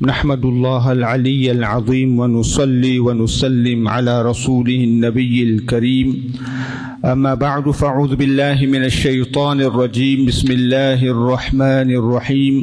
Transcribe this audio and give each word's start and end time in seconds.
نحمد 0.00 0.44
الله 0.44 0.92
العلي 0.92 1.50
العظيم 1.50 2.18
ونصلي 2.18 2.98
ونسلم 2.98 3.88
على 3.88 4.22
رسوله 4.22 4.84
النبي 4.84 5.42
الكريم. 5.42 6.32
أما 7.04 7.34
بعد 7.34 7.70
فأعوذ 7.70 8.16
بالله 8.16 8.66
من 8.66 8.84
الشيطان 8.84 9.60
الرجيم. 9.60 10.26
بسم 10.26 10.50
الله 10.50 11.04
الرحمن 11.04 11.90
الرحيم. 11.90 12.54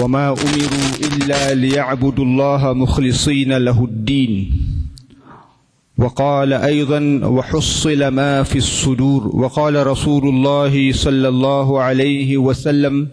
وما 0.00 0.28
أمروا 0.28 0.88
إلا 1.12 1.54
ليعبدوا 1.54 2.24
الله 2.24 2.72
مخلصين 2.72 3.52
له 3.52 3.84
الدين. 3.84 4.52
وقال 5.98 6.52
أيضا 6.52 7.20
وحصل 7.24 8.08
ما 8.08 8.42
في 8.42 8.58
الصدور. 8.58 9.36
وقال 9.36 9.86
رسول 9.86 10.28
الله 10.28 10.92
صلى 10.92 11.28
الله 11.28 11.82
عليه 11.82 12.36
وسلم 12.36 13.08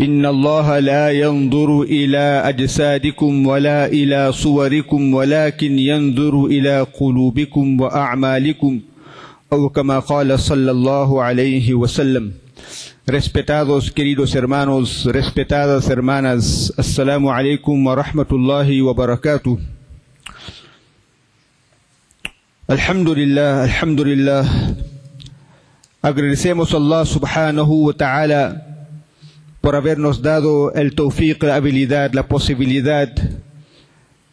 إن 0.00 0.26
الله 0.26 0.78
لا 0.78 1.10
ينظر 1.10 1.82
إلى 1.82 2.42
أجسادكم 2.44 3.46
ولا 3.46 3.86
إلى 3.86 4.32
صوركم 4.32 5.14
ولكن 5.14 5.78
ينظر 5.78 6.46
إلى 6.46 6.86
قلوبكم 7.00 7.80
وأعمالكم 7.80 8.80
أو 9.52 9.68
كما 9.68 9.98
قال 9.98 10.38
صلى 10.40 10.70
الله 10.70 11.22
عليه 11.22 11.74
وسلم 11.74 12.32
Respetados 13.06 13.92
queridos 13.92 14.34
hermanos, 14.34 15.04
respetadas 15.04 15.90
hermanas, 15.90 16.72
Assalamu 16.78 17.28
alaikum 17.30 17.76
wa 17.84 17.94
rahmatullahi 17.94 18.80
wa 18.80 18.94
barakatuh. 18.94 19.60
Alhamdulillah, 22.66 23.68
alhamdulillah. 23.68 24.48
Agradecemos 26.02 26.72
a 26.72 26.76
Allah 26.80 27.04
subhanahu 27.04 27.88
wa 27.88 27.92
ta'ala 27.92 28.73
por 29.64 29.76
habernos 29.76 30.20
dado 30.20 30.74
el 30.74 30.94
tawfiq, 30.94 31.42
la 31.42 31.54
habilidad, 31.54 32.12
la 32.12 32.28
posibilidad 32.28 33.10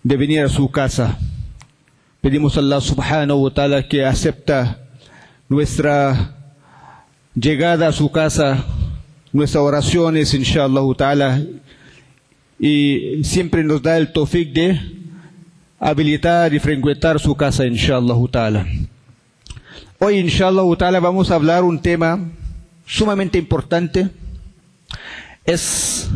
de 0.04 0.18
venir 0.18 0.41
a 0.41 0.49
su 0.49 0.70
casa. 0.70 1.18
Pedimos 2.20 2.57
a 2.57 2.60
Allah 2.60 2.82
subhanahu 2.82 3.46
wa 3.46 3.54
ta'ala 3.54 3.88
que 3.88 4.04
acepta 4.04 4.82
nuestra 5.48 6.35
llegada 7.34 7.88
a 7.88 7.93
su 7.93 8.12
casa, 8.12 8.65
nuestras 9.32 9.63
oraciones, 9.63 10.34
inshallah 10.34 10.84
ta'ala, 10.98 11.41
y 12.60 13.23
siempre 13.23 13.63
nos 13.63 13.82
da 13.82 13.95
el 13.95 14.12
tawfiq 14.12 14.51
de 14.51 14.82
habilitar 15.79 16.54
y 16.54 16.60
frecuentar 16.60 17.21
su 17.21 17.38
casa, 17.38 17.66
inshallah 17.66 18.18
ta'ala. 18.29 18.68
Hoy, 19.98 20.18
inshallah 20.18 20.66
ta'ala, 20.77 20.99
vamos 20.99 21.32
a 21.32 21.35
hablar 21.35 21.63
un 21.63 21.82
tema 21.82 22.20
sumamente 22.85 23.38
importante, 23.38 24.10
es 25.45 26.09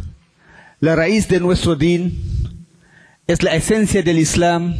la 0.79 0.95
raíz 0.95 1.27
de 1.27 1.39
nuestro 1.39 1.75
din, 1.75 2.19
es 3.27 3.41
la 3.43 3.55
esencia 3.55 4.03
del 4.03 4.19
Islam. 4.19 4.75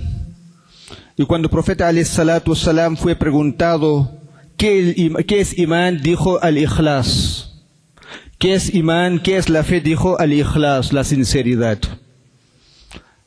Y 1.17 1.25
cuando 1.25 1.47
el 1.47 1.52
profeta 1.52 1.91
salam 2.03 2.97
fue 2.97 3.15
preguntado 3.15 4.19
¿qué, 4.57 5.13
¿qué, 5.27 5.41
es 5.41 5.57
imán, 5.57 6.02
dijo 6.02 6.41
al-ikhlas. 6.41 7.52
¿Qué 8.37 8.53
es 8.53 8.73
imán? 8.73 9.19
¿Qué 9.19 9.37
es 9.37 9.49
la 9.49 9.63
fe? 9.63 9.81
Dijo 9.81 10.19
al-ikhlas, 10.19 10.93
la 10.93 11.03
sinceridad. 11.03 11.80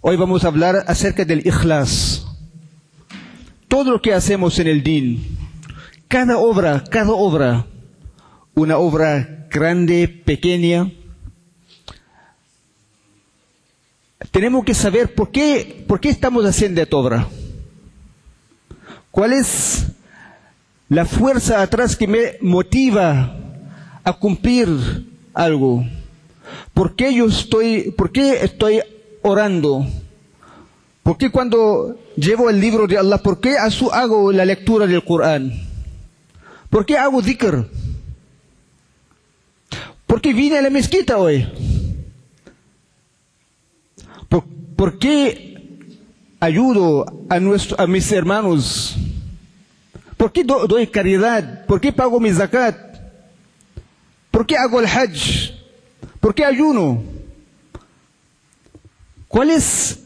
Hoy 0.01 0.17
vamos 0.17 0.45
a 0.45 0.49
hablar 0.49 0.85
acerca 0.87 1.25
del 1.25 1.47
ikhlas. 1.47 2.27
Todo 3.69 3.93
lo 3.93 4.03
que 4.03 4.15
hacemos 4.15 4.59
en 4.59 4.67
el 4.67 4.83
din, 4.83 5.39
cada 6.09 6.39
obra, 6.39 6.85
cada 6.91 7.13
obra, 7.13 7.67
una 8.55 8.79
obra 8.79 9.47
grande, 9.51 10.09
pequeña, 10.09 10.91
tenemos 14.31 14.65
que 14.65 14.75
saber 14.75 15.15
por 15.15 15.31
qué, 15.31 15.85
por 15.87 16.01
qué 16.01 16.11
estamos 16.11 16.45
haciendo 16.45 16.83
esta 16.83 16.97
obra. 16.97 17.29
¿Cuál 19.11 19.33
es 19.33 19.87
la 20.89 21.05
fuerza 21.05 21.63
atrás 21.63 21.97
que 21.97 22.07
me 22.07 22.37
motiva 22.41 23.37
a 24.05 24.13
cumplir 24.15 24.69
algo? 25.35 25.85
¿Por 26.75 26.95
qué 26.97 27.15
yo 27.15 27.27
estoy, 27.27 27.93
por 27.93 28.11
qué 28.13 28.45
estoy 28.45 28.81
orando? 29.23 29.87
¿Por 31.03 31.17
qué 31.17 31.31
cuando 31.31 31.99
llevo 32.17 32.51
el 32.51 32.61
libro 32.61 32.87
de 32.87 32.99
Allah, 32.99 33.19
por 33.19 33.41
qué 33.41 33.57
hago 33.57 34.33
la 34.33 34.45
lectura 34.45 34.87
del 34.87 35.05
Corán? 35.05 35.53
¿Por 36.69 36.85
qué 36.85 36.99
hago 36.99 37.23
dhikr? 37.23 37.69
¿Por 40.07 40.21
qué 40.21 40.33
vine 40.33 40.59
a 40.59 40.63
la 40.63 40.71
mezquita 40.71 41.19
hoy? 41.19 41.47
¿Por, 44.79 44.97
qué 45.01 45.59
ayudo 46.39 47.05
a, 47.29 47.41
nuestro, 47.41 47.81
a 47.81 47.89
mis 47.89 48.13
hermanos? 48.13 48.95
¿Por 50.17 50.31
qué 50.31 50.45
do, 50.45 50.69
doy 50.69 50.87
caridad? 50.87 51.67
¿Por 51.67 51.81
qué 51.81 51.93
pago 51.93 52.21
mi 52.21 52.33
zakat? 52.33 52.79
¿Por 54.31 54.47
qué 54.47 54.57
hago 54.57 54.79
el 54.79 54.87
hajj? 54.87 55.51
¿Por 56.21 56.33
qué 56.33 56.45
ayuno? 56.45 57.03
¿Cuál 59.27 59.51
es 59.51 60.05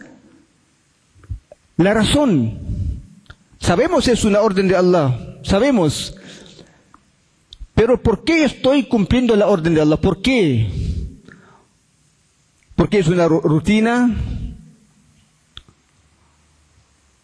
la 1.77 1.93
razón? 1.93 2.59
Sabemos 3.61 4.09
es 4.09 4.25
una 4.25 4.41
orden 4.41 4.69
de 4.69 4.77
Allah, 4.77 5.37
sabemos. 5.43 6.17
Pero 7.75 8.03
¿por 8.03 8.25
qué 8.25 8.45
estoy 8.45 8.85
cumpliendo 8.85 9.37
la 9.37 9.49
orden 9.49 9.75
de 9.75 9.83
Allah? 9.83 9.99
¿Por 9.99 10.23
qué? 10.23 10.67
¿Porque 12.75 13.01
es 13.01 13.09
una 13.09 13.29
rutina? 13.29 14.17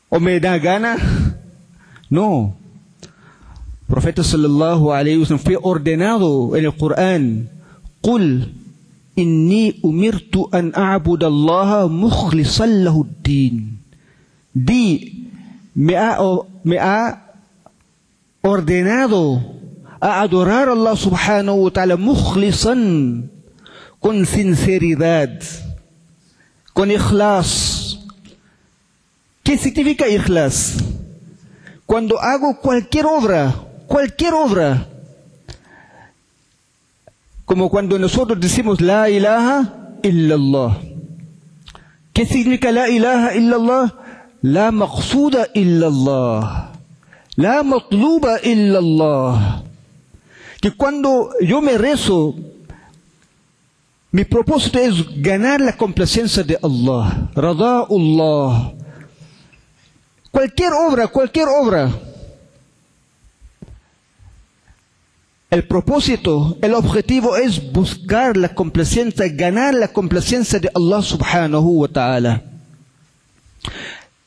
¿O 0.09 0.21
me 0.21 0.39
gana? 0.41 0.97
No. 2.11 2.57
Profeta 3.87 4.23
sallallahu 4.23 4.93
alayhi 4.93 5.19
wa 5.19 5.27
sallam 5.27 5.45
fue 5.45 5.59
ordenado 5.61 6.57
en 6.57 6.65
el 6.65 6.77
Corán. 6.77 7.49
أمرت 9.85 10.55
أن 10.55 10.73
أعبد 10.77 11.25
الله 11.25 11.89
مخلصا 11.89 12.67
له 12.67 13.03
الدين. 13.03 13.79
Di, 14.55 15.29
me 15.75 15.97
ha, 15.97 16.19
me 16.65 16.79
ha 16.79 17.35
ordenado 18.43 19.43
a 20.01 20.23
adorar 20.23 20.69
a 20.69 20.73
Allah 20.73 20.97
subhanahu 20.97 21.65
wa 21.65 21.71
ta'ala 21.71 21.97
mukhlisan 21.97 23.31
con 24.01 24.27
sinceridad, 24.27 25.43
con 26.73 26.91
ikhlas. 26.91 27.78
¿Qué 29.49 29.57
significa 29.57 30.07
ikhlas? 30.07 30.77
Cuando 31.87 32.21
hago 32.21 32.61
cualquier 32.61 33.07
obra, 33.07 33.55
cualquier 33.87 34.35
obra, 34.35 34.87
como 37.47 37.71
cuando 37.71 37.99
nosotros 37.99 38.39
decimos 38.39 38.83
la 38.83 39.09
ilaha 39.09 39.97
illallah. 40.03 40.77
¿Qué 42.13 42.27
significa 42.27 42.71
la 42.71 42.91
ilaha 42.91 43.35
illallah? 43.37 43.95
La 44.43 44.71
maqsuda 44.71 45.49
illallah. 45.55 46.73
La 47.37 47.63
matluba 47.63 48.41
illallah. 48.45 49.63
Que 50.61 50.73
cuando 50.73 51.31
yo 51.41 51.63
me 51.63 51.79
rezo, 51.79 52.35
mi 54.13 54.27
propósito 54.27 54.79
es 54.79 55.23
ganar 55.23 55.63
la 55.63 55.75
complacencia 55.75 56.43
de 56.43 56.59
Allah, 56.63 57.31
rada'ullah. 57.35 58.78
Cualquier 60.39 60.73
obra, 60.73 61.09
cualquier 61.09 61.49
obra. 61.49 61.91
El 65.51 65.67
propósito, 65.67 66.57
el 66.63 66.75
objetivo 66.75 67.37
es 67.37 67.73
buscar 67.73 68.37
la 68.37 68.55
complacencia, 68.55 69.27
ganar 69.31 69.75
la 69.75 69.89
complacencia 69.89 70.61
de 70.61 70.71
Allah 70.73 71.03
subhanahu 71.03 71.81
wa 71.81 71.89
ta'ala. 71.89 72.43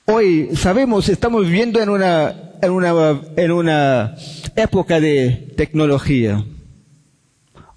Hoy 0.03 0.49
sabemos, 0.53 1.07
estamos 1.07 1.45
viviendo 1.45 1.79
en 1.79 1.87
una, 1.87 2.55
en 2.61 2.71
una, 2.71 3.21
en 3.37 3.51
una 3.53 4.13
época 4.57 4.99
de 4.99 5.53
tecnología 5.55 6.43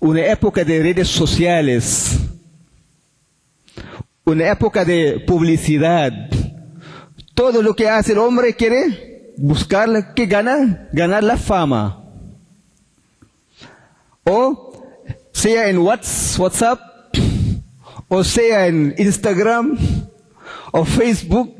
una 0.00 0.26
época 0.26 0.64
de 0.64 0.82
redes 0.82 1.06
sociales, 1.06 2.18
una 4.24 4.50
época 4.50 4.84
de 4.84 5.20
publicidad. 5.20 6.28
Todo 7.34 7.62
lo 7.62 7.74
que 7.74 7.88
hace 7.88 8.12
el 8.12 8.18
hombre 8.18 8.54
quiere 8.54 9.32
buscar 9.36 10.14
que 10.14 10.26
gana, 10.26 10.88
ganar 10.92 11.24
la 11.24 11.36
fama. 11.36 12.04
O 14.24 14.72
sea 15.32 15.68
en 15.68 15.78
WhatsApp, 15.78 16.80
o 18.08 18.24
sea 18.24 18.66
en 18.66 18.94
Instagram, 18.96 19.78
o 20.72 20.84
Facebook, 20.84 21.56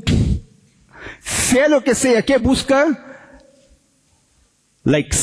sea 1.20 1.68
lo 1.68 1.82
que 1.82 1.94
sea, 1.94 2.22
que 2.22 2.38
busca 2.38 3.20
likes. 4.84 5.18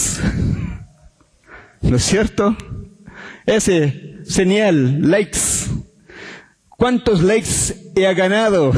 ¿No 1.82 1.96
es 1.96 2.04
cierto? 2.04 2.56
ese 3.46 4.20
señal, 4.26 5.10
likes. 5.10 5.40
¿Cuántos 6.70 7.22
likes 7.22 7.92
he 7.96 8.14
ganado? 8.14 8.72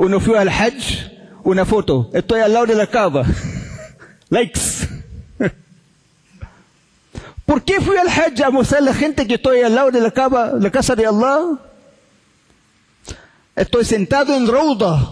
Uno 0.00 0.18
fue 0.18 0.38
al 0.38 0.48
Hajj, 0.48 1.10
una 1.44 1.66
foto, 1.66 2.08
estoy 2.14 2.40
al 2.40 2.54
lado 2.54 2.64
de 2.64 2.74
la 2.74 2.86
cava. 2.86 3.22
Likes. 4.30 4.88
¿Por 7.44 7.62
qué 7.62 7.82
fui 7.82 7.98
al 7.98 8.08
Hajj 8.08 8.42
a 8.42 8.50
mostrar 8.50 8.80
a 8.80 8.84
la 8.86 8.94
gente 8.94 9.26
que 9.26 9.34
estoy 9.34 9.60
al 9.60 9.74
lado 9.74 9.90
de 9.90 10.00
la, 10.00 10.10
cava, 10.10 10.52
la 10.58 10.70
casa 10.70 10.96
de 10.96 11.04
Allah? 11.04 11.58
Estoy 13.54 13.84
sentado 13.84 14.34
en 14.34 14.46
Rauda, 14.46 15.06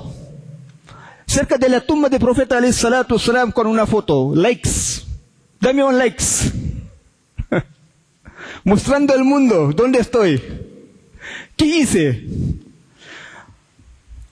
cerca 1.26 1.58
de 1.58 1.69
la 1.69 1.82
tumba 1.82 2.08
del 2.08 2.20
profeta 2.20 2.58
salatu 2.73 3.19
salam 3.19 3.52
con 3.52 3.67
una 3.67 3.84
foto. 3.84 4.32
Likes. 4.34 5.05
Dame 5.61 5.84
un 5.84 5.99
likes. 5.99 6.50
Mostrando 8.64 9.12
al 9.12 9.23
mundo 9.23 9.70
dónde 9.76 9.99
estoy. 9.99 10.43
¿Qué 11.58 11.67
hice? 11.67 12.25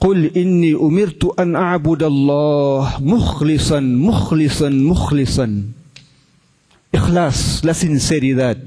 قل 0.06 0.32
إني 0.38 0.74
أمرت 0.74 1.40
أن 1.40 1.56
أعبد 1.56 2.04
الله 2.04 2.98
مخلصا 3.00 3.80
مخلصا 3.80 4.70
مخلصا 4.70 5.64
Ikhlas, 6.94 7.62
la 7.64 7.74
sinceridad. 7.74 8.58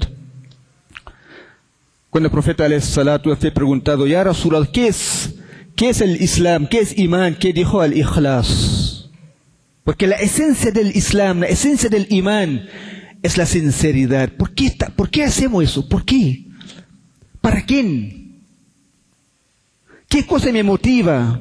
Cuando 2.09 2.27
el 2.27 2.31
profeta 2.31 2.67
salatu 2.81 3.35
fue 3.35 3.51
preguntado, 3.51 4.07
Ya 4.07 4.23
Rasulullah, 4.23 4.65
¿qué 4.71 4.87
es, 4.87 5.35
¿qué 5.75 5.89
es 5.89 6.01
el 6.01 6.19
Islam? 6.19 6.65
¿Qué 6.65 6.79
es 6.79 6.97
imán? 6.97 7.35
¿Qué 7.35 7.53
dijo 7.53 7.81
al 7.81 7.95
ikhlas? 7.95 9.11
Porque 9.83 10.07
la 10.07 10.15
esencia 10.15 10.71
del 10.71 10.95
Islam, 10.95 11.41
la 11.41 11.47
esencia 11.47 11.87
del 11.87 12.07
imán 12.09 12.67
es 13.21 13.37
la 13.37 13.45
sinceridad. 13.45 14.29
¿Por 14.33 14.55
qué, 14.55 14.75
¿Por 14.95 15.11
qué 15.11 15.23
hacemos 15.23 15.63
eso? 15.63 15.87
¿Por 15.87 16.03
qué? 16.03 16.45
¿Para 17.41 17.63
quién? 17.63 18.18
¿Qué 20.10 20.26
cosa 20.26 20.52
me 20.52 20.62
motiva? 20.62 21.40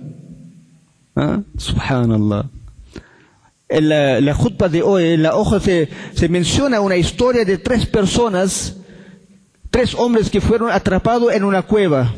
¿Ah? 1.16 1.42
Subhanallah 1.58 2.46
en 3.70 3.88
la, 3.88 4.20
la 4.20 4.70
de 4.70 4.82
hoy, 4.82 5.10
en 5.10 5.24
la 5.24 5.36
hoja 5.36 5.60
se, 5.60 5.90
se 6.16 6.28
menciona 6.28 6.82
una 6.82 6.98
historia 6.98 7.46
de 7.46 7.60
tres 7.60 7.86
personas, 7.86 8.78
tres 9.70 9.94
hombres 9.94 10.32
que 10.32 10.42
fueron 10.42 10.72
atrapados 10.72 11.32
en 11.34 11.44
una 11.44 11.62
cueva. 11.62 12.14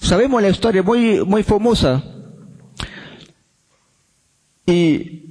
Sabemos 0.00 0.40
la 0.40 0.48
historia 0.48 0.82
muy, 0.82 1.22
muy 1.24 1.42
famosa. 1.42 2.02
Y 4.64 5.22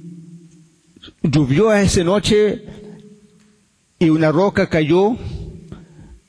llovió 1.22 1.72
esa 1.74 2.04
noche 2.04 2.64
y 3.98 4.10
una 4.10 4.30
roca 4.30 4.68
cayó, 4.68 5.16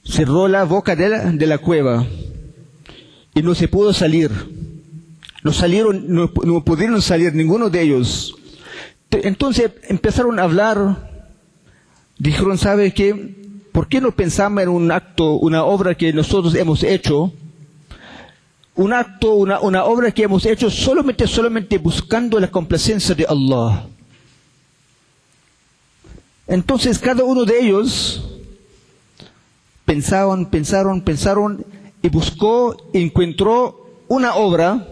cerró 0.04 0.48
la 0.48 0.64
boca 0.64 0.96
de 0.96 1.10
la, 1.10 1.32
de 1.32 1.46
la 1.46 1.60
cueva 1.60 2.06
y 3.38 3.44
no 3.44 3.54
se 3.54 3.68
pudo 3.68 3.94
salir. 3.94 4.32
No 5.44 5.54
salieron, 5.54 6.06
no, 6.08 6.32
pudieron 6.64 7.02
salir 7.04 7.36
ninguno 7.36 7.70
de 7.70 7.82
ellos. 7.84 8.36
Entonces 9.12 9.72
empezaron 9.84 10.40
a 10.40 10.44
hablar, 10.44 11.30
dijeron, 12.18 12.58
¿sabe 12.58 12.92
qué? 12.94 13.36
¿Por 13.72 13.88
qué 13.88 14.02
no 14.02 14.12
pensamos 14.12 14.64
en 14.64 14.70
un 14.70 14.92
acto, 14.92 15.34
una 15.34 15.64
obra 15.64 15.94
que 15.94 16.12
nosotros 16.14 16.56
hemos 16.56 16.82
hecho? 16.82 17.32
Un 18.74 18.92
acto, 18.92 19.36
una, 19.36 19.60
una 19.60 19.84
obra 19.84 20.12
que 20.12 20.24
hemos 20.24 20.44
hecho 20.48 20.72
solamente, 20.72 21.28
solamente 21.28 21.78
buscando 21.78 22.40
la 22.40 22.50
complacencia 22.50 23.14
de 23.14 23.28
Allah. 23.30 23.86
Entonces 26.48 26.98
cada 26.98 27.24
uno 27.24 27.46
de 27.46 27.60
ellos 27.60 28.28
pensaron, 29.86 30.48
pensaron, 30.48 31.02
pensaron 31.02 31.77
y 32.08 32.10
buscó, 32.10 32.90
encontró 32.94 33.86
una 34.08 34.36
obra 34.36 34.88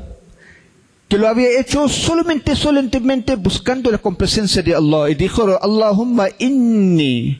que 1.07 1.17
lo 1.17 1.29
había 1.29 1.59
hecho 1.61 1.87
solamente, 1.87 2.57
solamente 2.57 3.35
buscando 3.35 3.89
la 3.89 3.97
complacencia 3.97 4.61
de 4.61 4.75
Allah. 4.75 5.09
Y 5.09 5.15
dijo, 5.15 5.47
Allahumma 5.61 6.27
inni, 6.39 7.39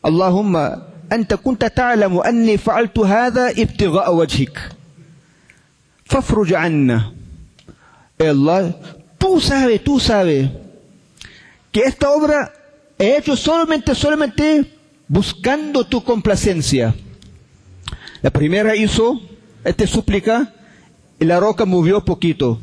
Allahumma, 0.00 0.86
anta 1.10 1.36
kunta 1.36 1.68
ta'lamu 1.68 2.22
anni 2.24 2.56
fa'altu 2.56 3.04
hadha 3.04 3.52
ibtigha'a 3.52 4.10
wajhik. 4.10 4.56
Fafruj 6.06 6.54
anna. 6.54 7.12
Allah, 8.18 8.74
tú 9.18 9.38
sabes, 9.38 9.84
tú 9.84 10.00
sabes 10.00 10.48
que 11.70 11.80
esta 11.80 12.10
obra 12.10 12.52
he 12.98 13.18
hecho 13.18 13.36
solamente, 13.36 13.94
solamente 13.94 14.64
buscando 15.08 15.84
tu 15.84 16.02
complacencia. 16.02 16.94
La 18.22 18.30
primera 18.30 18.76
hizo, 18.76 19.20
esta 19.64 19.86
súplica, 19.86 20.54
y 21.18 21.24
la 21.24 21.40
roca 21.40 21.64
movió 21.64 22.04
poquito. 22.04 22.60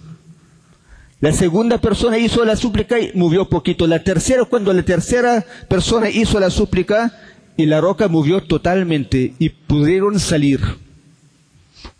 La 1.19 1.33
segunda 1.33 1.79
persona 1.79 2.19
hizo 2.19 2.45
la 2.45 2.55
súplica 2.55 2.99
y 2.99 3.11
movió 3.15 3.49
poquito. 3.49 3.87
La 3.87 4.03
tercera, 4.03 4.45
cuando 4.45 4.71
la 4.71 4.83
tercera 4.83 5.43
persona 5.67 6.09
hizo 6.09 6.39
la 6.39 6.51
súplica 6.51 7.11
y 7.55 7.65
la 7.65 7.81
roca 7.81 8.07
movió 8.07 8.43
totalmente 8.43 9.33
y 9.39 9.49
pudieron 9.49 10.19
salir. 10.19 10.61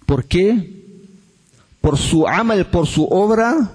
¿Por 0.05 0.25
qué? 0.25 0.83
Por 1.81 1.97
su 1.97 2.27
amal, 2.27 2.67
por 2.67 2.85
su 2.85 3.05
obra. 3.05 3.73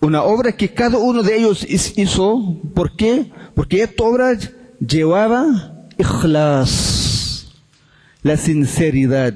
Una 0.00 0.24
obra 0.24 0.52
que 0.52 0.74
cada 0.74 0.98
uno 0.98 1.22
de 1.22 1.36
ellos 1.36 1.64
hizo. 1.68 2.56
¿Por 2.74 2.96
qué? 2.96 3.30
Porque 3.54 3.82
esta 3.82 4.02
obra 4.02 4.36
llevaba 4.80 5.86
ikhlas, 5.96 7.13
la 8.24 8.36
sinceridad. 8.36 9.34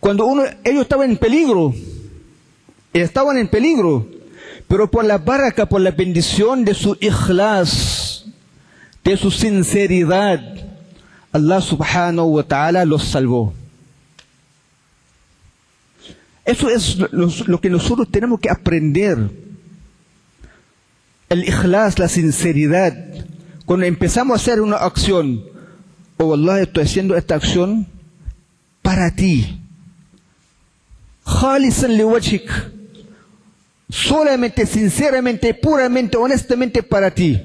Cuando 0.00 0.24
uno, 0.24 0.44
ellos 0.64 0.82
estaban 0.82 1.10
en 1.10 1.16
peligro, 1.18 1.74
estaban 2.94 3.36
en 3.36 3.48
peligro, 3.48 4.06
pero 4.68 4.90
por 4.90 5.04
la 5.04 5.18
baraka, 5.18 5.66
por 5.66 5.80
la 5.80 5.90
bendición 5.90 6.64
de 6.64 6.72
su 6.72 6.96
ikhlas, 7.00 8.24
de 9.04 9.16
su 9.16 9.30
sinceridad, 9.30 10.40
Allah 11.32 11.60
subhanahu 11.60 12.36
wa 12.36 12.42
ta'ala 12.44 12.84
los 12.84 13.04
salvó. 13.04 13.52
Eso 16.44 16.70
es 16.70 16.96
lo, 17.10 17.60
que 17.60 17.68
nosotros 17.68 18.08
tenemos 18.08 18.38
que 18.38 18.48
aprender. 18.48 19.18
El 21.28 21.42
ikhlas, 21.42 21.98
la 21.98 22.08
sinceridad. 22.08 22.96
Cuando 23.64 23.84
empezamos 23.84 24.34
a 24.34 24.40
hacer 24.40 24.60
una 24.60 24.76
acción, 24.76 25.55
oh 26.18 26.34
Allah, 26.34 26.62
estoy 26.62 26.84
haciendo 26.84 27.16
esta 27.16 27.34
acción 27.34 27.86
para 28.82 29.14
ti 29.14 29.60
solamente, 33.88 34.66
sinceramente, 34.66 35.54
puramente, 35.54 36.16
honestamente 36.16 36.82
para 36.82 37.10
ti. 37.10 37.40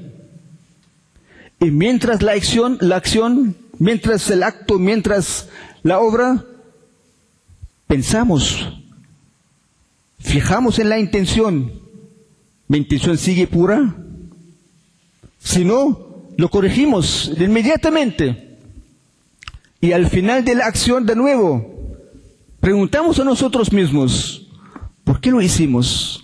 Y 1.60 1.72
mientras 1.72 2.22
la 2.22 2.34
acción, 2.34 2.78
la 2.82 2.96
acción, 2.96 3.56
mientras 3.78 4.30
el 4.30 4.44
acto, 4.44 4.80
mientras 4.80 5.50
la 5.84 6.00
obra, 6.00 6.44
pensamos, 7.88 8.68
fijamos 10.20 10.80
en 10.80 10.90
la 10.90 11.00
intención. 11.00 11.72
¿Mi 12.68 12.78
intención 12.78 13.18
sigue 13.18 13.48
pura? 13.48 13.96
Si 15.40 15.66
no, 15.66 16.25
lo 16.38 16.50
corregimos 16.50 17.32
inmediatamente. 17.38 18.50
Y 19.82 19.92
al 19.92 20.08
final 20.08 20.46
de 20.46 20.56
la 20.56 20.68
acción 20.68 21.06
de 21.06 21.16
nuevo, 21.16 21.72
Preguntamos 22.62 23.20
a 23.20 23.24
nosotros 23.24 23.74
mismos, 23.74 24.48
¿por 25.04 25.20
qué 25.20 25.32
lo 25.32 25.42
hicimos? 25.42 26.24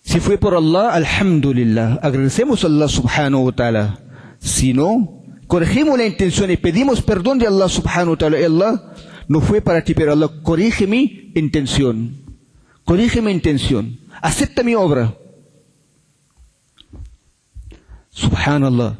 Si 0.00 0.18
fue 0.18 0.38
por 0.38 0.54
Allah, 0.54 0.94
alhamdulillah, 0.94 2.00
agradecemos 2.02 2.64
a 2.64 2.68
Allah 2.68 2.88
subhanahu 2.88 3.44
wa 3.44 3.52
ta'ala. 3.52 3.98
Si 4.38 4.72
no, 4.72 5.22
corregimos 5.46 5.98
la 5.98 6.06
intención 6.06 6.50
y 6.50 6.56
pedimos 6.56 7.02
perdón 7.02 7.38
de 7.38 7.46
Allah 7.46 7.68
subhanahu 7.68 8.12
wa 8.12 8.16
ta'ala. 8.16 8.38
Allah 8.38 8.94
no 9.28 9.42
fue 9.42 9.60
para 9.60 9.84
ti, 9.84 9.92
pero 9.92 10.12
Allah 10.12 10.30
corrige 10.42 10.86
mi 10.86 11.30
intención. 11.34 12.16
Corrige 12.86 13.20
mi 13.20 13.30
intención. 13.30 14.00
Acepta 14.22 14.62
mi 14.62 14.74
obra. 14.74 15.14
Subhanallah. 18.08 18.96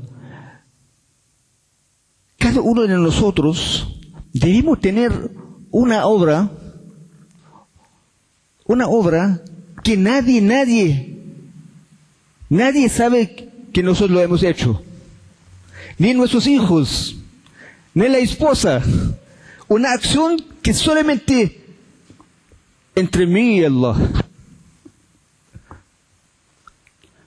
Cada 2.45 2.61
uno 2.61 2.83
de 2.83 2.89
nosotros 2.89 3.89
debemos 4.35 4.79
tener 4.79 5.31
una 5.71 6.05
obra, 6.05 6.51
una 8.67 8.87
obra 8.87 9.41
que 9.83 9.97
nadie, 9.97 10.43
nadie, 10.43 11.23
nadie 12.51 12.91
sabe 12.91 13.51
que 13.73 13.83
nosotros 13.83 14.11
lo 14.11 14.21
hemos 14.21 14.43
hecho. 14.43 14.83
Ni 15.97 16.13
nuestros 16.13 16.47
hijos, 16.47 17.17
ni 17.95 18.09
la 18.09 18.19
esposa. 18.19 18.83
Una 19.67 19.95
acción 19.95 20.37
que 20.61 20.75
solamente 20.75 21.65
entre 22.95 23.27
mí 23.27 23.61
y 23.61 23.65
Allah. 23.65 23.97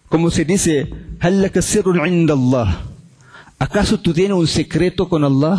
Como 0.10 0.30
se 0.30 0.46
dice, 0.46 0.94
هل 1.20 1.42
¿Acaso 3.60 4.00
tú 4.00 4.14
tienes 4.14 4.38
un 4.38 4.48
secreto 4.48 5.10
con 5.10 5.24
Allah? 5.24 5.58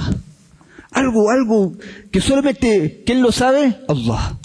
Algo, 0.92 1.30
algo 1.30 1.72
que 2.10 2.20
solamente, 2.20 3.02
¿quién 3.04 3.22
lo 3.22 3.32
sabe? 3.32 3.78
Allah. 3.88 4.36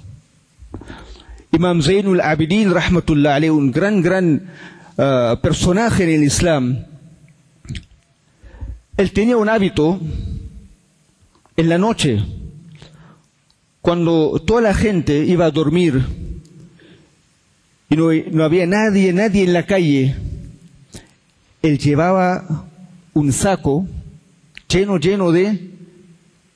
Imam 1.52 1.82
Zainul 1.82 2.20
Abidin, 2.20 2.74
rahmatullah 2.74 3.36
alayhi, 3.36 3.52
un 3.52 3.72
gran, 3.72 4.02
gran 4.02 4.50
uh, 4.98 5.40
personaje 5.40 6.04
en 6.04 6.10
el 6.10 6.24
Islam. 6.24 6.86
Él 8.98 9.12
tenía 9.12 9.38
un 9.38 9.50
hábito 9.50 10.00
en 11.56 11.70
la 11.70 11.78
noche, 11.78 12.24
cuando 13.82 14.42
toda 14.44 14.62
la 14.62 14.74
gente 14.74 15.26
iba 15.26 15.46
a 15.46 15.52
dormir 15.52 16.04
y 17.90 17.96
no, 17.96 18.10
no 18.32 18.44
había 18.44 18.66
nadie, 18.66 19.14
nadie 19.14 19.44
en 19.44 19.54
la 19.54 19.66
calle, 19.68 20.16
él 21.62 21.78
llevaba 21.78 22.66
un 23.14 23.32
saco 23.32 23.88
lleno, 24.68 24.98
lleno 24.98 25.32
de, 25.32 25.72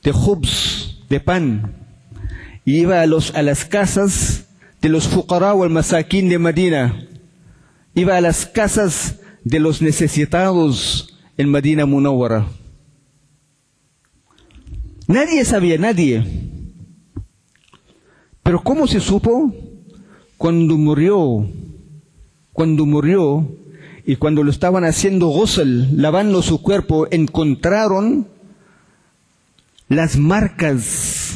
de 0.04 0.14
de 1.10 1.20
pan. 1.20 1.74
Y 2.66 2.80
iba 2.80 3.02
a, 3.02 3.06
los, 3.06 3.34
a 3.36 3.42
las 3.42 3.66
casas 3.66 4.48
de 4.82 4.90
los 4.90 5.08
fuqara 5.08 5.54
o 5.54 5.64
el 5.64 5.70
masaquín 5.70 6.30
de 6.30 6.40
Medina. 6.40 7.08
Iba 7.94 8.18
a 8.18 8.22
las 8.22 8.46
casas 8.46 9.20
de 9.44 9.60
los 9.60 9.82
necesitados 9.82 11.18
en 11.38 11.50
Medina 11.50 11.86
Munawara. 11.86 12.48
Nadie 15.08 15.46
sabía, 15.46 15.78
nadie. 15.78 16.26
Pero 18.44 18.62
¿cómo 18.62 18.88
se 18.88 19.00
supo? 19.00 19.54
Cuando 20.38 20.78
murió, 20.78 21.50
cuando 22.54 22.86
murió, 22.86 23.48
y 24.08 24.16
cuando 24.16 24.42
lo 24.42 24.52
estaban 24.52 24.86
haciendo 24.86 25.28
ghusl, 25.28 26.02
lavando 26.02 26.42
su 26.42 26.62
cuerpo, 26.62 27.10
encontraron 27.12 28.26
las 29.90 30.16
marcas 30.16 31.36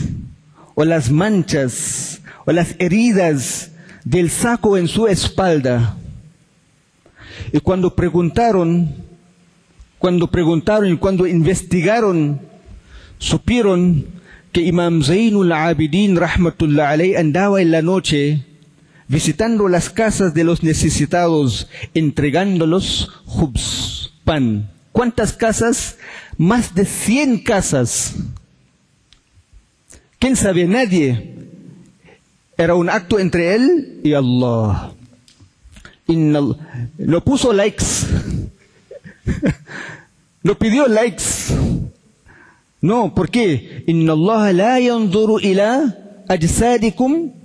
o 0.73 0.85
las 0.85 1.11
manchas 1.11 2.21
o 2.45 2.53
las 2.53 2.77
heridas 2.79 3.73
del 4.05 4.29
saco 4.29 4.77
en 4.77 4.87
su 4.87 5.07
espalda. 5.07 5.97
Y 7.51 7.59
cuando 7.59 7.93
preguntaron, 7.93 8.95
cuando 9.99 10.31
preguntaron 10.31 10.93
y 10.93 10.97
cuando 10.97 11.27
investigaron, 11.27 12.39
supieron 13.17 14.05
que 14.53 14.61
Imam 14.61 15.03
Zainul 15.03 15.51
Abidin 15.51 16.15
rahmatullah 16.15 16.91
alayhi 16.91 17.17
andaba 17.17 17.61
en 17.61 17.71
la 17.71 17.81
noche 17.81 18.45
visitando 19.11 19.67
las 19.67 19.89
casas 19.89 20.33
de 20.33 20.45
los 20.45 20.63
necesitados, 20.63 21.67
entregándolos 21.93 23.11
hubs, 23.25 24.13
pan. 24.23 24.71
¿Cuántas 24.93 25.33
casas? 25.33 25.97
Más 26.37 26.73
de 26.73 26.85
cien 26.85 27.43
casas. 27.43 28.15
¿Quién 30.17 30.37
sabe? 30.37 30.65
Nadie. 30.65 31.35
Era 32.57 32.75
un 32.75 32.89
acto 32.89 33.19
entre 33.19 33.53
él 33.55 33.99
y 34.01 34.13
Allah. 34.13 34.93
No 36.07 37.21
puso 37.23 37.53
likes. 37.53 37.85
No 40.43 40.57
pidió 40.57 40.87
likes. 40.87 41.23
No, 42.81 43.13
¿por 43.13 43.29
qué? 43.29 43.83
Inna 43.85 44.13
Allah 44.13 44.51
la 44.53 44.79
yanzuru 44.79 45.39
ila 45.39 45.95
ajsadikum 46.27 47.40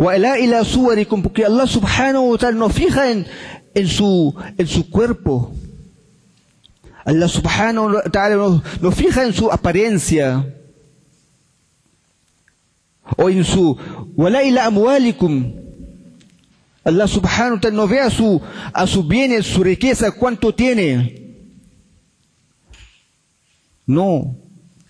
Wa 0.00 0.16
ila 0.16 0.64
suwarikum, 0.64 1.20
porque 1.22 1.44
Allah 1.44 1.68
subhanahu 1.68 2.30
wa 2.30 2.38
ta'ala 2.38 2.56
nos 2.56 2.72
fija 2.72 3.10
en, 3.10 3.86
su, 3.86 4.34
en 4.56 4.66
su 4.66 4.88
cuerpo. 4.88 5.52
Allah 7.04 7.28
subhanahu 7.28 7.96
wa 7.96 8.02
ta'ala 8.10 8.36
nos, 8.36 8.80
nos 8.80 8.94
fija 8.94 9.24
en 9.24 9.34
su 9.34 9.52
apariencia. 9.52 10.56
O 13.18 13.28
en 13.28 13.44
su, 13.44 13.76
wa 14.16 14.42
ila 14.42 14.64
amwalikum. 14.64 15.52
Allah 16.82 17.06
subhanahu 17.06 17.56
wa 17.56 17.60
ta'ala 17.60 17.76
no 17.76 17.86
ve 17.86 18.00
a 18.00 18.08
su, 18.08 18.40
a 18.72 18.86
sus 18.86 19.06
bienes, 19.06 19.44
su 19.44 19.62
riqueza, 19.62 20.12
cuánto 20.12 20.54
tiene. 20.54 21.44
No. 23.86 24.34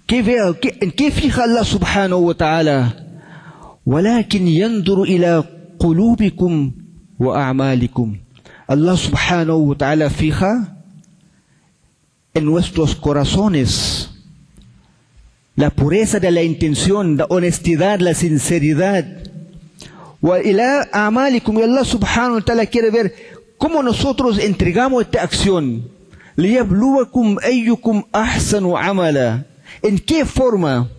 ¿Qué 0.07 0.23
ve, 0.23 0.37
qué, 0.63 0.79
¿En 0.81 0.93
qué 0.93 1.11
fija 1.11 1.43
Allah 1.43 1.65
subhanahu 1.65 2.29
wa 2.29 2.35
ta'ala? 2.35 3.10
ولكن 3.86 4.48
ينظر 4.48 5.04
إلى 5.04 5.44
قلوبكم 5.80 6.72
وأعمالكم 7.20 8.18
Allah 8.68 8.98
subhanahu 8.98 9.70
wa 9.70 9.76
ta'ala 9.76 10.10
fija 10.10 10.74
en 12.34 12.46
nuestros 12.46 12.96
corazones 12.96 14.10
la 15.56 15.70
pureza 15.70 16.20
de 16.20 16.32
la 16.32 16.42
intención, 16.42 17.16
la 17.18 17.26
honestidad, 17.30 18.00
la 18.00 18.14
sinceridad. 18.16 19.06
وإلى 20.22 20.90
أعمالكم 20.96 21.60
y 21.60 21.64
Allah 21.64 21.86
subhanahu 21.86 22.36
wa 22.36 22.42
ta'ala 22.42 22.66
quiere 22.66 22.90
ver 22.90 23.14
cómo 23.60 23.84
nosotros 23.84 24.40
entregamos 24.40 25.04
esta 25.04 25.22
acción. 25.22 25.84
ليبلوكم 26.38 27.38
أيكم 27.46 28.04
أحسن 28.16 28.66
عملا. 28.66 29.44
¿En 29.84 30.00
qué 30.00 30.26
forma? 30.26 30.90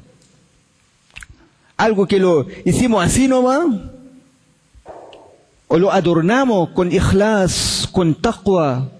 Algo 1.82 2.06
que 2.06 2.20
lo 2.20 2.46
hicimos 2.64 3.04
así 3.04 3.28
nomás, 3.28 3.66
o 5.68 5.80
lo 5.80 5.92
adornamos 5.92 6.70
con 6.70 6.92
ikhlas, 6.92 7.90
con 7.92 8.14
taqwa, 8.14 8.92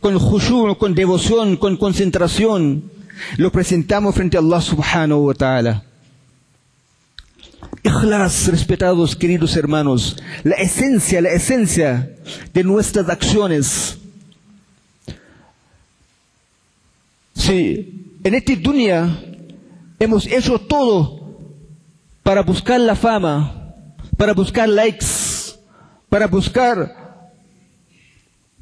con 0.00 0.18
khushu, 0.18 0.76
con 0.76 0.96
devoción, 0.96 1.56
con 1.56 1.76
concentración, 1.76 2.90
lo 3.36 3.52
presentamos 3.52 4.16
frente 4.16 4.36
a 4.36 4.40
Allah 4.40 4.60
subhanahu 4.60 5.26
wa 5.28 5.34
ta'ala. 5.34 5.84
Ikhlas, 7.84 8.48
respetados 8.48 9.14
queridos 9.14 9.56
hermanos, 9.56 10.16
la 10.42 10.56
esencia, 10.56 11.20
la 11.20 11.30
esencia 11.30 12.16
de 12.52 12.64
nuestras 12.64 13.08
acciones. 13.08 13.98
Si 17.36 18.18
en 18.24 18.34
este 18.34 18.56
dunya 18.56 19.22
hemos 20.00 20.26
hecho 20.26 20.58
todo 20.58 21.23
para 22.24 22.42
buscar 22.42 22.80
la 22.80 22.96
fama, 22.96 23.76
para 24.16 24.32
buscar 24.32 24.68
likes, 24.68 25.54
para 26.08 26.26
buscar 26.26 27.32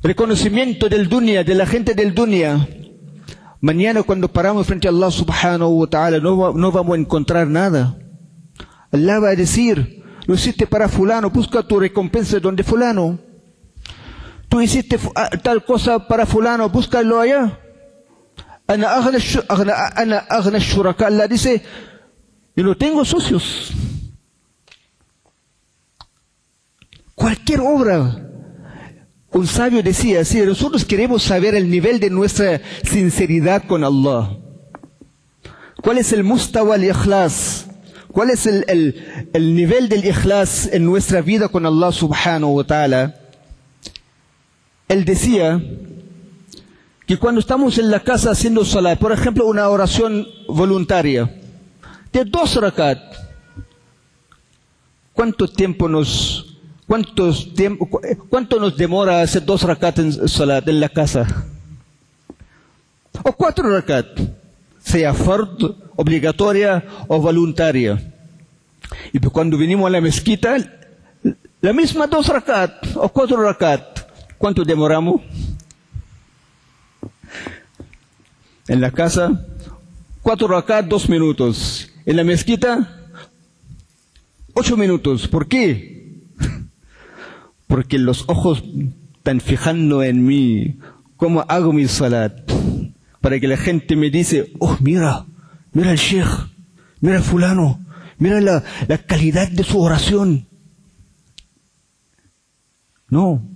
reconocimiento 0.03 0.89
del 0.89 1.09
dunya, 1.09 1.45
de 1.45 1.55
la 1.55 1.65
gente 1.65 1.95
del 1.95 2.13
dunya. 2.13 2.69
Mañana 3.61 4.03
cuando 4.03 4.27
paramos 4.29 4.67
frente 4.67 4.89
a 4.89 4.91
Allah 4.91 5.11
subhanahu 5.13 5.81
wa 5.81 5.87
ta'ala 5.87 6.19
no, 6.19 6.53
no 6.53 6.73
vamos 6.73 6.97
a 6.97 7.01
encontrar 7.01 7.47
nada. 7.47 7.97
Allah 8.91 9.21
va 9.21 9.29
a 9.31 9.37
decir, 9.37 10.03
lo 10.27 10.35
hiciste 10.35 10.67
para 10.67 10.89
fulano, 10.89 11.31
busca 11.31 11.63
tu 11.63 11.79
recompensa 11.79 12.41
donde 12.41 12.65
fulano. 12.65 13.19
Tú 14.49 14.61
hiciste 14.61 14.99
tal 15.43 15.65
cosa 15.65 16.09
para 16.09 16.27
fulano, 16.27 16.69
búscalo 16.69 17.21
allá. 17.21 17.59
Allah 18.67 19.13
dice, 21.29 21.63
yo 22.55 22.65
no 22.65 22.77
tengo 22.77 23.05
socios. 23.05 23.73
Cualquier 27.15 27.61
obra. 27.61 28.29
Un 29.31 29.47
sabio 29.47 29.83
decía, 29.83 30.25
si 30.27 30.41
nosotros 30.41 30.85
queremos 30.85 31.23
saber 31.23 31.55
el 31.55 31.71
nivel 31.71 31.99
de 31.99 32.11
nuestra 32.11 32.61
sinceridad 32.83 33.63
con 33.67 33.83
Allah, 33.83 34.37
¿cuál 35.83 35.97
es 35.97 36.13
el 36.13 36.23
mustawa 36.23 36.75
al-ikhlas? 36.75 37.67
¿Cuál 38.13 38.29
es 38.29 38.47
el, 38.47 38.67
el, 38.69 39.31
el, 39.33 39.55
nivel 39.55 39.89
del 39.89 40.05
ikhlas 40.05 40.69
en 40.71 40.85
nuestra 40.85 41.23
vida 41.23 41.49
con 41.49 41.65
Allah 41.65 41.91
subhanahu 41.93 42.57
wa 42.57 42.65
ta'ala? 42.65 43.15
Él 44.89 45.07
decía 45.07 45.63
que 47.07 47.17
cuando 47.17 47.41
estamos 47.41 47.79
en 47.79 47.91
la 47.91 48.01
casa 48.01 48.33
haciendo 48.33 48.67
salat, 48.67 48.99
por 48.99 49.13
ejemplo, 49.13 49.47
una 49.47 49.67
oración 49.71 50.27
voluntaria, 50.47 51.42
de 52.13 52.25
dos 52.25 52.55
rakat. 52.57 52.99
¿Cuánto 55.13 55.49
tiempo 55.49 55.89
nos, 55.89 56.57
cuántos 56.87 57.55
tiempo, 57.55 57.89
cuánto 58.29 58.59
nos 58.59 58.77
demora 58.77 59.23
hacer 59.23 59.45
dos 59.45 59.63
rakat 59.63 59.99
en 59.99 60.29
salat 60.29 60.67
en 60.69 60.81
la 60.81 60.89
casa? 60.89 61.27
O 63.23 63.33
cuatro 63.33 63.71
rakat, 63.71 64.07
sea 64.83 65.15
fard, 65.15 65.77
obligatoria 65.97 66.85
o 67.09 67.21
voluntaria. 67.21 68.13
Y 69.13 69.19
cuando 69.21 69.59
venimos 69.59 69.87
a 69.87 69.91
la 69.91 70.01
mezquita, 70.01 70.57
la 71.61 71.73
misma 71.73 72.07
dos 72.07 72.27
rakat 72.29 72.97
o 72.97 73.09
cuatro 73.09 73.43
rakat. 73.43 74.01
¿Cuánto 74.39 74.65
demoramos? 74.65 75.23
En 78.67 78.81
la 78.81 78.91
casa, 78.91 79.45
cuatro 80.23 80.49
rakat, 80.49 80.87
dos 80.87 81.09
minutos. 81.09 81.82
En 82.05 82.17
la 82.17 82.25
mezquita, 82.25 83.01
ocho 84.55 84.77
minutos. 84.77 85.29
¿Por 85.29 85.47
qué? 85.47 86.27
Porque 87.69 87.99
los 87.99 88.25
ojos 88.29 88.65
están 89.15 89.41
fijando 89.41 90.03
en 90.03 90.27
mí, 90.27 90.79
cómo 91.17 91.45
hago 91.49 91.73
mi 91.73 91.87
salat, 91.87 92.37
para 93.21 93.39
que 93.39 93.47
la 93.47 93.57
gente 93.57 93.95
me 93.95 94.11
dice, 94.11 94.53
oh, 94.59 94.77
mira, 94.81 95.27
mira 95.73 95.93
el 95.93 95.99
sheikh, 95.99 96.27
mira 97.01 97.23
fulano, 97.23 97.85
mira 98.19 98.41
la, 98.41 98.65
la 98.89 98.99
calidad 98.99 99.49
de 99.49 99.63
su 99.63 99.81
oración. 99.81 100.49
No. 103.09 103.49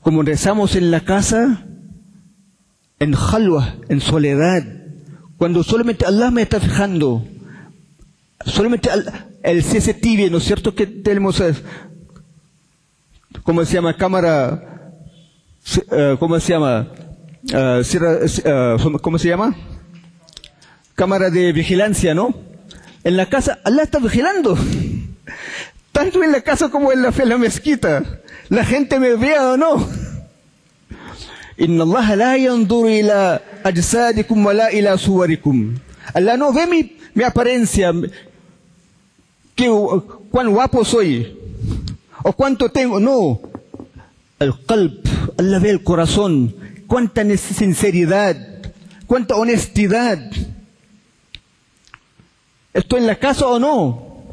Como 0.00 0.22
rezamos 0.22 0.76
en 0.76 0.90
la 0.90 1.00
casa, 1.00 1.64
en 2.98 3.14
halwa, 3.14 3.76
en 3.88 4.00
soledad, 4.02 4.81
cuando 5.42 5.64
solamente 5.64 6.06
Allah 6.06 6.30
me 6.30 6.42
está 6.42 6.60
fijando, 6.60 7.26
solamente 8.46 8.88
el 9.42 9.64
CCTV, 9.64 10.30
¿no 10.30 10.38
es 10.38 10.44
cierto? 10.44 10.72
Que 10.72 10.86
tenemos, 10.86 11.40
eh, 11.40 11.52
¿cómo 13.42 13.64
se 13.64 13.74
llama? 13.74 13.96
Cámara, 13.96 14.92
eh, 15.90 16.16
¿cómo 16.20 16.38
se 16.38 16.52
llama? 16.52 16.86
Eh, 17.52 18.76
¿Cómo 19.02 19.18
se 19.18 19.28
llama? 19.28 19.56
Cámara 20.94 21.28
de 21.28 21.52
vigilancia, 21.52 22.14
¿no? 22.14 22.32
En 23.02 23.16
la 23.16 23.26
casa, 23.26 23.58
Allah 23.64 23.82
está 23.82 23.98
vigilando. 23.98 24.56
Tanto 25.90 26.22
en 26.22 26.30
la 26.30 26.42
casa 26.42 26.68
como 26.68 26.92
en 26.92 27.02
la, 27.02 27.08
en 27.08 27.28
la 27.28 27.36
mezquita. 27.36 28.04
La 28.48 28.64
gente 28.64 29.00
me 29.00 29.16
vea 29.16 29.50
o 29.50 29.56
no. 29.56 30.01
Allah 31.58 32.16
la 32.16 32.38
yanzuru 32.38 32.88
ila 32.88 33.40
ajsadikum 33.64 34.44
wa 34.46 34.54
la 34.54 34.72
ila 34.72 34.96
suwarikum. 34.98 35.74
Allah 36.14 36.36
no 36.36 36.52
ve 36.52 36.66
mi, 36.66 36.96
mi 37.14 37.24
apariencia, 37.24 37.92
que, 39.54 39.68
cuán 40.30 40.50
guapo 40.50 40.84
soy, 40.84 41.36
o 42.22 42.32
cuánto 42.32 42.70
tengo, 42.70 43.00
no. 43.00 43.40
El 44.38 44.54
qalb, 44.66 45.00
Allah 45.38 45.58
ve 45.58 45.70
el 45.70 45.82
corazón, 45.82 46.54
cuánta 46.86 47.24
sinceridad, 47.36 48.36
cuánta 49.06 49.36
honestidad. 49.36 50.18
¿Estoy 52.72 53.00
en 53.00 53.06
la 53.06 53.16
casa 53.16 53.46
o 53.46 53.58
no? 53.58 54.24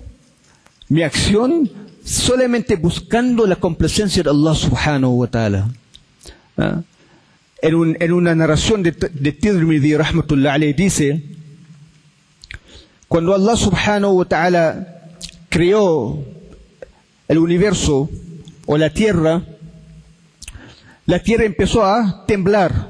Mi 0.87 1.03
acción 1.03 1.69
solamente 2.03 2.75
buscando 2.75 3.45
la 3.45 3.57
complacencia 3.57 4.23
de 4.23 4.29
Allah 4.29 4.55
subhanahu 4.55 5.19
wa 5.19 5.27
ta'ala. 5.27 5.69
¿Ah? 6.57 6.81
En, 7.61 7.75
un, 7.75 7.97
en, 7.99 8.13
una 8.13 8.35
narración 8.35 8.83
de, 8.83 8.91
de 8.91 9.31
Tirmidhi, 9.31 9.95
rahmatullah 9.95 10.53
alayhi, 10.53 10.73
dice, 10.73 11.23
cuando 13.09 13.33
Allah 13.33 13.57
subhanahu 13.57 14.19
wa 14.19 14.25
ta'ala 14.25 15.01
creó 15.49 16.23
el 17.27 17.37
universo 17.37 18.09
o 18.65 18.77
la 18.77 18.91
tierra, 18.91 19.41
la 21.05 21.19
tierra 21.19 21.45
empezó 21.45 21.83
a 21.83 22.25
temblar. 22.27 22.89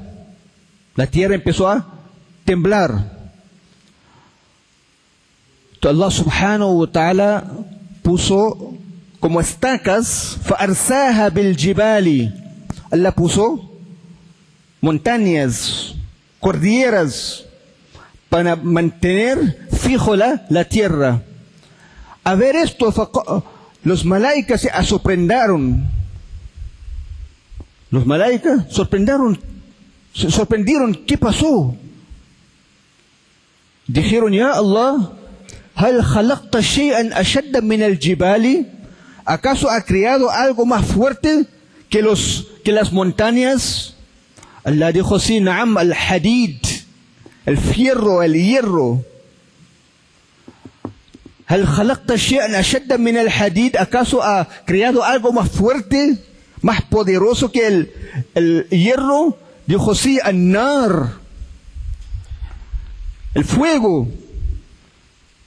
La 0.96 1.08
tierra 1.08 1.36
empezó 1.36 1.70
a 1.70 1.88
temblar. 2.44 3.18
Allah 5.82 6.12
subhanahu 6.12 6.82
wa 6.82 6.92
ta'ala 6.92 7.44
puso 8.04 8.74
como 9.22 9.40
estacas, 9.40 10.38
bil 11.34 11.56
jibali. 11.56 12.34
Allah 12.92 13.12
puso 13.14 13.69
montañas, 14.82 15.96
cordilleras, 16.40 17.46
para 18.30 18.56
mantener 18.56 19.68
fijo 19.72 20.16
la, 20.16 20.46
la 20.50 20.66
tierra. 20.66 21.22
A 22.24 22.36
ver 22.36 22.56
esto, 22.56 22.94
los 23.84 24.06
malaicas 24.06 24.62
se 24.62 24.84
sorprendieron. 24.84 25.90
Los 27.90 28.06
malaicas 28.06 28.66
sorprendieron, 28.70 29.40
sorprendieron, 30.14 30.94
¿qué 30.94 31.18
pasó? 31.18 31.76
Dijeron, 33.88 34.32
ya 34.32 34.52
Allah. 34.52 35.14
¿Acaso 39.26 39.70
ha 39.70 39.82
creado 39.82 40.30
algo 40.30 40.66
más 40.66 40.86
fuerte 40.86 41.46
que 41.90 42.02
los 42.02 42.48
que 42.64 42.74
las 42.74 42.92
montañas? 42.92 43.96
Na'am, 44.66 45.78
al-hadid, 45.78 46.58
el 47.46 47.58
fierro, 47.58 48.24
el 48.24 48.34
hierro. 48.34 49.04
¿Hal 51.48 51.66
khalaqta 51.66 52.16
shay'an 52.16 52.56
ashadda 52.56 52.98
min 52.98 53.18
al-hadid? 53.18 53.76
¿Acaso 53.78 54.22
ha 54.22 54.48
creado 54.66 55.04
algo 55.04 55.32
más 55.32 55.50
fuerte, 55.50 56.18
más 56.62 56.84
poderoso 56.84 57.52
que 57.52 57.68
el, 57.68 57.92
el 58.36 58.68
hierro? 58.70 59.38
Dijo, 59.66 59.96
sí, 59.96 60.20
an-nar, 60.24 61.14
el 63.34 63.46
fuego. 63.46 64.08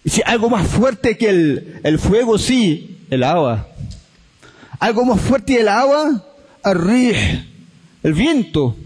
Y 0.04 0.10
si 0.10 0.22
algo 0.24 0.50
más 0.50 0.66
fuerte 0.66 1.16
que 1.16 1.28
el, 1.28 1.80
el 1.84 1.98
fuego, 1.98 2.38
sí, 2.38 3.06
el 3.10 3.22
agua. 3.22 3.68
Algo 4.80 5.04
más 5.04 5.20
fuerte 5.20 5.54
que 5.54 5.60
el 5.60 5.68
agua, 5.68 6.24
el 6.64 7.46
el 8.02 8.12
viento. 8.14 8.76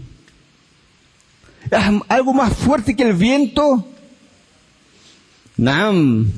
Algo 2.07 2.33
más 2.33 2.53
fuerte 2.53 2.95
que 2.95 3.03
el 3.03 3.13
viento, 3.13 3.85
Nam. 5.57 6.31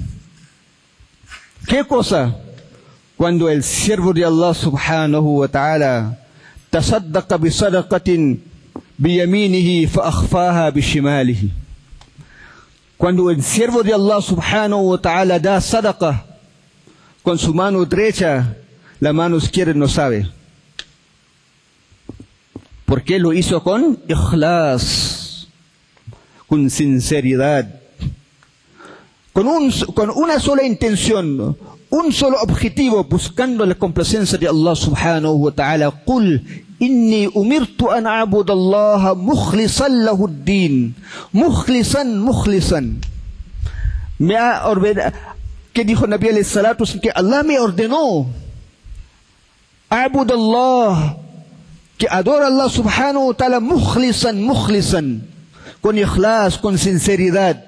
¿Qué 1.68 1.84
cosa? 1.84 2.36
Cuando 3.18 3.50
el 3.50 3.64
siervo 3.64 4.14
de 4.14 4.24
Allah 4.24 4.54
subhanahu 4.54 5.40
wa 5.40 5.48
ta'ala 5.48 6.18
tasaddaqa 6.72 7.38
bi 7.38 7.52
sadaqatin 7.52 8.42
biyaminihi 8.98 9.88
fa 9.88 10.08
akhfaha 10.08 10.72
bishimalihi. 10.72 11.52
Cuando 12.98 13.30
el 13.30 13.44
siervo 13.44 13.84
de 13.84 13.94
Allah 13.94 14.22
subhanahu 14.22 14.92
wa 14.92 14.98
ta'ala 14.98 15.38
da 15.38 15.60
sadaqa 15.60 16.26
con 17.22 17.38
su 17.38 17.54
mano 17.54 17.84
derecha, 17.84 18.56
la 19.02 19.12
mano 19.12 19.36
izquierda 19.36 19.74
no 19.74 19.88
sabe. 19.88 20.32
¿Por 22.86 23.04
qué 23.04 23.20
lo 23.20 23.34
hizo 23.34 23.62
con 23.62 24.00
ikhlas? 24.08 25.19
con 26.50 26.70
sinceridad, 26.70 27.70
con, 29.32 29.48
un, 29.48 29.72
con 29.94 30.10
una 30.10 30.40
sola 30.40 30.64
intención, 30.66 31.56
un 31.92 32.12
solo 32.12 32.38
objetivo, 32.42 33.04
buscando 33.04 33.66
la 33.66 33.76
complacencia 33.76 34.38
de 34.38 34.48
Allah 34.48 34.76
subhanahu 34.76 35.46
wa 35.46 35.52
ta'ala. 35.52 35.92
Qul, 35.92 36.42
inni 36.80 37.28
umirtu 37.28 37.92
an 37.92 38.08
abudallaha 38.08 39.14
mukhlisan 39.14 40.06
lahuddin. 40.06 40.96
Mukhlisan, 41.32 42.20
mukhlisan. 42.20 43.00
Me 44.18 44.36
ha 44.36 44.68
ordenado, 44.68 45.16
que 45.72 45.86
dijo 45.86 46.08
Nabi 46.08 46.30
alayhi 46.30 46.44
salatu, 46.44 46.84
que 47.00 47.12
Allah 47.14 47.44
me 47.44 47.60
ordenó. 47.60 48.26
Abudallah, 49.90 51.16
que 51.98 52.08
adora 52.10 52.46
a 52.46 52.48
Allah 52.48 52.70
subhanahu 52.70 53.28
wa 53.28 53.34
ta'ala 53.34 53.60
mukhlisan, 53.60 54.42
mukhlisan 54.42 55.39
con 55.82 55.98
ikhlas, 55.98 56.58
con 56.58 56.78
sinceridad, 56.78 57.64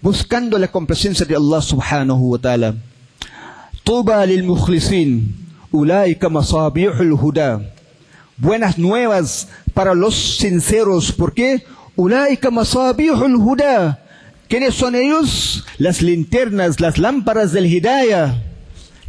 buscando 0.00 0.58
la 0.58 0.68
complacencia 0.68 1.26
de 1.26 1.36
Allah 1.36 1.60
subhanahu 1.60 2.32
wa 2.32 2.38
ta'ala. 2.38 2.74
Tuba 3.82 4.24
lil 4.26 4.44
mukhlisin, 4.44 5.34
ulaika 5.72 6.28
masabihul 6.28 7.12
huda. 7.12 7.60
Buenas 8.36 8.78
nuevas 8.78 9.48
para 9.74 9.94
los 9.94 10.14
sinceros, 10.38 11.12
¿por 11.12 11.32
qué? 11.32 11.64
Ulaika 11.96 12.50
masabihul 12.50 13.36
huda. 13.36 14.02
¿Quiénes 14.48 14.74
son 14.74 14.94
ellos? 14.94 15.64
Las 15.78 16.02
linternas, 16.02 16.78
las 16.80 16.98
lámparas 16.98 17.52
del 17.52 17.66
hidayah. 17.66 18.42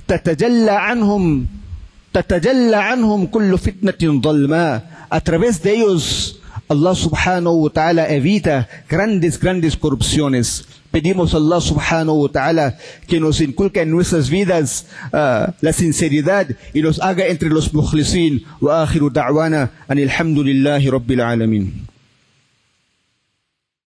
Tatayalla 0.07 0.89
anhum, 0.89 1.47
tatayalla 2.11 2.91
anhum 2.91 3.27
kullu 3.27 3.57
fitnatin 3.57 4.19
dalma. 4.19 4.83
A 5.09 5.21
través 5.21 5.61
de 5.61 5.75
ellos 5.75 6.36
Allah 6.69 6.95
subhanahu 6.95 7.63
wa 7.63 7.69
ta'ala 7.69 8.11
evita 8.11 8.67
grandes, 8.89 9.39
grandes 9.39 9.77
corrupciones. 9.77 10.67
Pedimos 10.91 11.33
a 11.33 11.37
Allah 11.37 11.61
subhanahu 11.61 12.23
wa 12.23 12.29
ta'ala 12.29 12.77
que 13.07 13.19
nos 13.19 13.39
inculque 13.39 13.81
en 13.81 13.91
nuestras 13.91 14.29
vidas 14.29 14.85
uh, 15.13 15.51
la 15.61 15.71
sinceridad 15.71 16.47
y 16.73 16.81
nos 16.81 16.99
haga 17.01 17.27
entre 17.27 17.49
los 17.49 17.73
mukhlisin. 17.73 18.43
Wa 18.59 18.83
akhiru 18.83 19.09
da'wana 19.09 19.71
anil 19.87 20.09
hamdulillahi 20.09 20.89
rabbil 20.89 21.21
alamin. 21.21 21.87